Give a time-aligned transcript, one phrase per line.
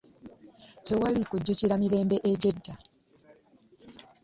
[0.85, 2.73] Tewali kujjukira mirembe egy'edda.